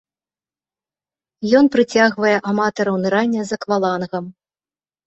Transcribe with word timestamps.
Ён 1.61 1.65
прыцягвае 1.75 2.35
аматараў 2.53 2.95
нырання 3.05 3.41
з 3.53 3.61
аквалангам. 3.61 4.25